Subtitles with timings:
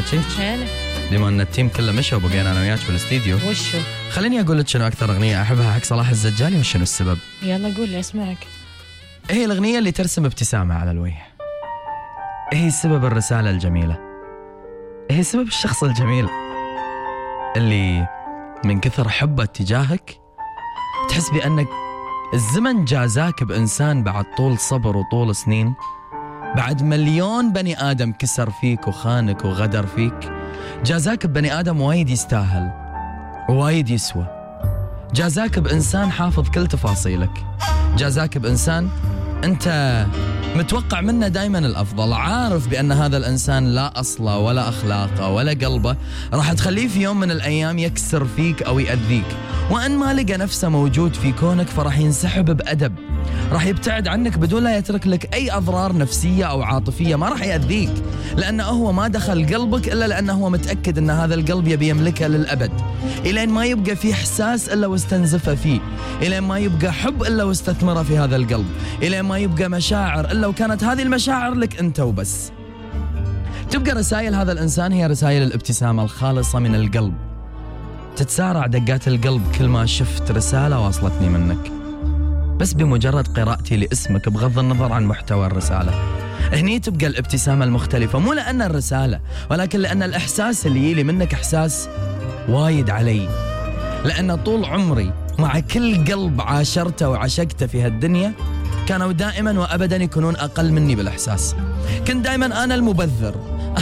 [0.00, 0.66] حاجيك هلا
[1.10, 3.36] بما أن التيم كله مشى وبقينا أنا وياك بالأستديو.
[3.36, 3.78] وشو؟
[4.10, 8.00] خليني أقول لك شنو أكثر أغنية أحبها حق صلاح الزجالي وشنو السبب؟ يلا قول لي
[8.00, 8.46] أسمعك.
[9.30, 11.22] هي الأغنية اللي ترسم ابتسامة على الوجه.
[12.52, 13.98] هي سبب الرسالة الجميلة.
[15.10, 16.28] هي سبب الشخص الجميل.
[17.56, 18.08] اللي
[18.64, 20.20] من كثر حبه تجاهك
[21.08, 21.68] تحس بأنك
[22.34, 25.74] الزمن جازاك بإنسان بعد طول صبر وطول سنين.
[26.56, 30.32] بعد مليون بني آدم كسر فيك وخانك وغدر فيك.
[30.84, 32.70] جازاك ببني آدم وايد يستاهل
[33.48, 34.26] وايد يسوى.
[35.14, 37.30] جازاك بإنسان حافظ كل تفاصيلك.
[37.96, 38.88] جازاك بإنسان
[39.44, 40.06] أنت
[40.56, 45.96] متوقع منه دائما الأفضل عارف بأن هذا الإنسان لا اصله ولا اخلاقه ولا قلبه
[46.32, 49.24] راح تخليه في يوم من الأيام يكسر فيك أو يأذيك.
[49.70, 52.92] وإن ما لقى نفسه موجود في كونك فراح ينسحب بأدب.
[53.52, 57.92] راح يبتعد عنك بدون لا يترك لك أي أضرار نفسية أو عاطفية ما راح يأذيك.
[58.36, 62.72] لأنه هو ما دخل قلبك إلا لأنه هو متأكد أن هذا القلب يبي يملكه للأبد.
[63.26, 65.80] الين ما يبقى في إحساس إلا واستنزفه فيه.
[66.22, 68.66] الين ما يبقى حب إلا واستثمره في هذا القلب.
[69.02, 72.52] الين ما يبقى مشاعر إلا وكانت هذه المشاعر لك أنت وبس.
[73.70, 77.14] تبقى رسائل هذا الإنسان هي رسائل الابتسامة الخالصة من القلب.
[78.16, 81.72] تتسارع دقات القلب كل ما شفت رسالة واصلتني منك.
[82.56, 85.92] بس بمجرد قراءتي لاسمك بغض النظر عن محتوى الرسالة.
[86.52, 91.88] هني تبقى الابتسامة المختلفة مو لأن الرسالة ولكن لأن الإحساس اللي يلي منك إحساس
[92.50, 93.28] وايد علي.
[94.04, 98.32] لأن طول عمري مع كل قلب عاشرته وعشقته في هالدنيا
[98.88, 101.54] كانوا دائما وابدا يكونون أقل مني بالإحساس.
[102.06, 103.34] كنت دائما أنا المبذر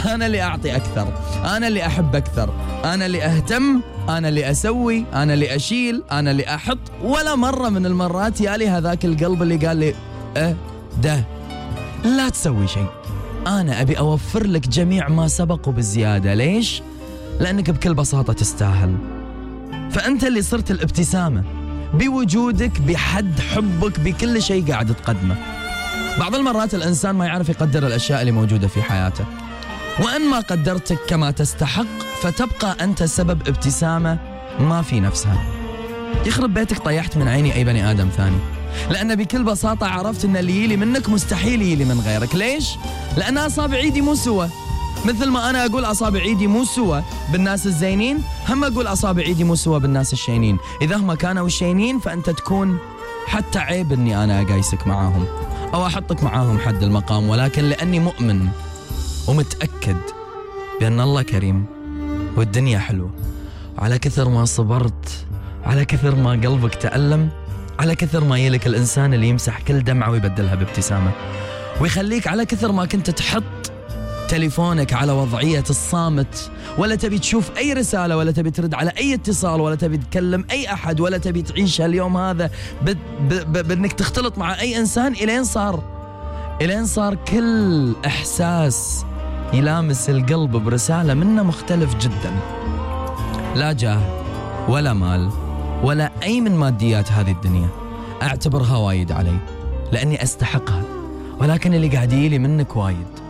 [0.05, 1.13] أنا اللي أعطي أكثر
[1.57, 2.53] أنا اللي أحب أكثر
[2.85, 6.77] أنا اللي أهتم أنا اللي أسوي أنا اللي أشيل أنا اللي أحط.
[7.03, 9.93] ولا مرة من المرات يالي هذاك القلب اللي قال لي
[10.37, 10.55] آه
[11.03, 11.23] ده
[12.05, 12.87] لا تسوي شيء.
[13.47, 16.81] أنا أبي أوفر لك جميع ما سبق وبالزياده ليش؟
[17.39, 18.95] لأنك بكل بساطة تستاهل.
[19.91, 21.43] فأنت اللي صرت الابتسامة.
[21.93, 25.35] بوجودك بحد حبك بكل شيء قاعد تقدمه.
[26.19, 29.25] بعض المرات الإنسان ما يعرف يقدر الأشياء اللي موجودة في حياته.
[29.99, 31.85] وإن ما قدرتك كما تستحق
[32.21, 34.17] فتبقى أنت سبب ابتسامة
[34.59, 35.43] ما في نفسها.
[36.25, 38.37] يخرب بيتك طيحت من عيني أي بني آدم ثاني.
[38.91, 42.35] لأن بكل بساطة عرفت إن اللي يلي منك مستحيل يلي من غيرك.
[42.35, 42.69] ليش؟
[43.17, 44.49] لأن اصابع ايدي مو سوى.
[45.05, 49.55] مثل ما أنا أقول أصابع إيدي مو سوى بالناس الزينين هم أقول أصابع إيدي مو
[49.55, 50.57] سوى بالناس الشينين.
[50.81, 52.77] إذا هم كانوا الشينين فأنت تكون
[53.27, 55.25] حتى عيب إني أنا أقايسك معاهم
[55.73, 58.47] أو أحطك معاهم حد المقام ولكن لأني مؤمن
[59.27, 59.97] ومتأكد
[60.79, 61.65] بأن الله كريم
[62.37, 63.11] والدنيا حلوة.
[63.77, 65.25] على كثر ما صبرت
[65.65, 67.29] على كثر ما قلبك تألم
[67.79, 71.11] على كثر ما يلك الإنسان اللي يمسح كل دمعة ويبدلها بابتسامة.
[71.81, 73.43] ويخليك على كثر ما كنت تحط
[74.29, 76.51] تليفونك على وضعية الصامت.
[76.77, 80.73] ولا تبي تشوف أي رسالة ولا تبي ترد على أي اتصال ولا تبي تكلم أي
[80.73, 82.49] أحد ولا تبي تعيش هاليوم هذا
[83.47, 85.83] بأنك تختلط مع أي إنسان إلين صار.
[86.61, 89.05] إلين صار كل إحساس
[89.53, 92.31] يلامس القلب برسالة منه مختلف جدا.
[93.55, 94.01] لا جاه
[94.67, 95.29] ولا مال
[95.83, 97.67] ولا أي من ماديات هذه الدنيا.
[98.21, 99.37] أعتبرها وايد علي
[99.91, 100.83] لأني أستحقها.
[101.39, 103.28] ولكن اللي قاعد يجيلي منك وايد.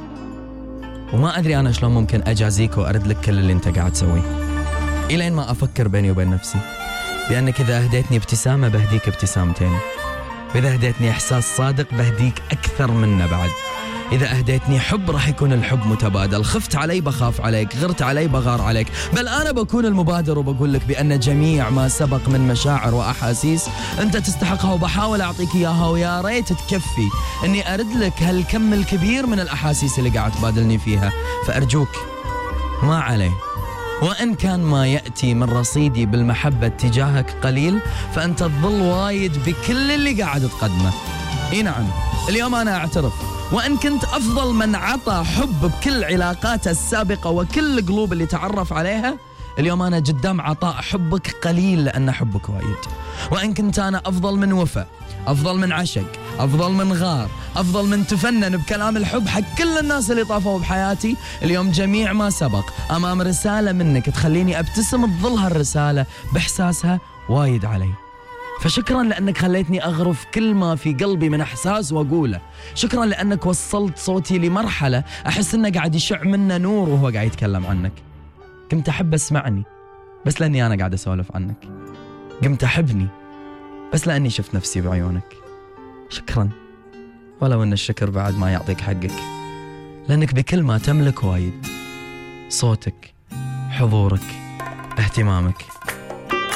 [1.14, 4.22] وما أدري أنا شلون ممكن أجازيك وأرد لك كل اللي أنت قاعد تسويه.
[5.12, 6.60] إلين ما أفكر بيني وبين نفسي
[7.30, 9.74] بأنك إذا أهديتني ابتسامة بهديك ابتسامتين.
[10.56, 13.50] وإذا أهديتني إحساس صادق بهديك أكثر منه بعد.
[14.12, 16.44] إذا أهديتني حب راح يكون الحب متبادل.
[16.44, 18.88] خفت علي بخاف عليك غرت علي بغار عليك.
[19.14, 23.66] بل أنا بكون المبادر وبقول لك بأن جميع ما سبق من مشاعر وأحاسيس
[24.02, 27.10] أنت تستحقها وبحاول أعطيك إياها ويا ريت تكفي.
[27.46, 31.12] أني أرد لك هالكم الكبير من الأحاسيس اللي قاعد تبادلني فيها.
[31.48, 31.90] فأرجوك
[32.84, 33.32] ما عليه.
[34.02, 37.80] وإن كان ما يأتي من رصيدي بالمحبة تجاهك قليل
[38.16, 40.92] فأنت تظل وايد بكل اللي قاعد تقدمه.
[41.52, 41.86] إي نعم
[42.30, 43.39] اليوم أنا أعترف.
[43.52, 49.18] وإن كنت أفضل من عطى حب بكل علاقاته السابقة وكل القلوب اللي تعرف عليها
[49.60, 52.78] اليوم أنا قدام عطاء حبك قليل لأن حبك وايد.
[53.32, 54.88] وإن كنت أنا أفضل من وفاء
[55.28, 56.06] أفضل من عشق
[56.40, 61.72] أفضل من غار أفضل من تفنن بكلام الحب حق كل الناس اللي طافوا بحياتي اليوم
[61.72, 67.00] جميع ما سبق أمام رسالة منك تخليني أبتسم بظل هالرسالة بإحساسها
[67.30, 68.09] وايد علي.
[68.60, 72.42] فشكرا لأنك خليتني أغرف كل ما في قلبي من إحساس وأقوله.
[72.76, 77.92] شكرا لأنك وصلت صوتي لمرحلة أحس إنه قاعد يشع منه نور وهو قاعد يتكلم عنك.
[78.72, 79.64] قمت أحب أسمعني
[80.26, 81.68] بس لأني أنا قاعد أسولف عنك.
[82.44, 83.08] قمت أحبني
[83.94, 85.34] بس لأني شفت نفسي بعيونك.
[86.10, 86.50] شكرا
[87.42, 89.14] ولو أن الشكر بعد ما يعطيك حقك.
[90.10, 91.66] لأنك بكل ما تملك وايد
[92.50, 93.14] صوتك
[93.70, 94.24] حضورك
[95.00, 95.79] اهتمامك.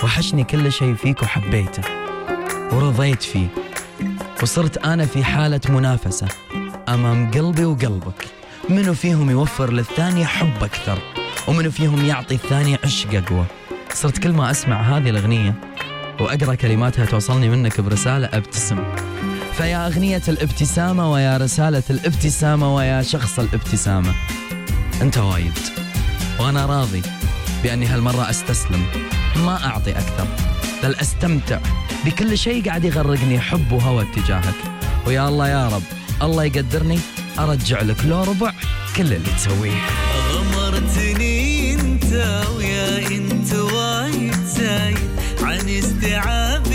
[0.04, 1.84] وحشني كل شيء فيك وحبيته
[2.72, 3.48] ورضيت فيه.
[4.44, 6.28] وصرت أنا في حالة منافسة
[6.90, 8.28] أمام قلبي وقلبك.
[8.70, 11.00] منو فيهم يوفر للثاني حب أكثر؟
[11.48, 13.46] ومنو فيهم يعطي الثاني عشق أقوى؟
[13.94, 15.56] صرت كل ما أسمع هذه الأغنية
[16.20, 18.84] وأقرأ كلماتها توصلني منك برسالة أبتسم.
[19.54, 24.14] فيا أغنية الابتسامة ويا رسالة الابتسامة ويا شخص الابتسامة.
[25.02, 25.60] أنت وايد.
[26.40, 27.02] وأنا راضي.
[27.64, 28.86] بأني هالمرة أستسلم
[29.36, 30.28] ما أعطي أكثر
[30.84, 31.60] بل أستمتع
[32.06, 34.56] بكل شيء قاعد يغرقني حب وهوى تجاهك.
[35.08, 35.84] ويا الله يا رب
[36.22, 37.00] الله يقدرني
[37.40, 38.54] أرجع لك لو ربع
[38.96, 39.82] كل اللي تسويه.
[40.32, 42.14] غمرتني أنت
[42.58, 45.10] ويا إنت وايد زايد
[45.42, 46.73] عن استيعابي.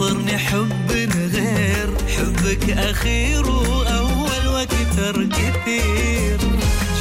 [0.00, 0.90] تمطرني حب
[1.34, 6.38] غير حبك أخير وأول وأكثر كثير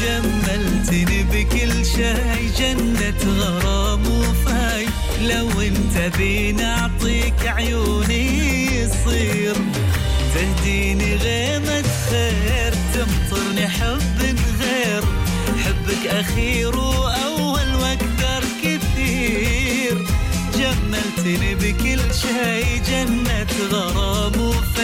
[0.01, 4.85] جملتني بكل شيء جنة غرام وفاي.
[5.21, 9.55] لو انت بين أعطيك عيوني يصير.
[10.35, 15.03] تهديني غيمة خير تمطرني حب غير.
[15.65, 16.88] حبك أخير
[21.37, 24.78] بكل شيء جنة غرام وفي